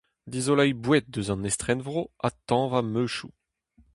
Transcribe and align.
Dizoleiñ 0.31 0.73
boued 0.83 1.05
eus 1.17 1.27
an 1.33 1.47
estrenvro 1.49 2.01
ha 2.21 2.29
tañva 2.47 2.79
meuzioù. 2.93 3.31